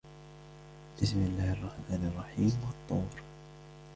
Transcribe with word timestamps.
بِسْمِ 1.01 1.17
اللَّهِ 1.23 1.51
الرَّحْمَنِ 1.53 2.11
الرَّحِيمِ 2.13 2.51
وَالطُّورِ 2.65 3.23